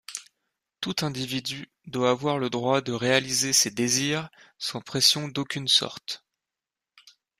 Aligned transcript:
Tout 0.79 0.95
individu 1.05 1.69
doit 1.85 2.09
avoir 2.09 2.39
le 2.39 2.49
droit 2.49 2.81
de 2.81 2.91
réaliser 2.91 3.53
ses 3.53 3.69
désirs 3.69 4.29
sans 4.57 4.81
pression 4.81 5.27
d’aucune 5.27 5.67
sorte. 5.67 6.25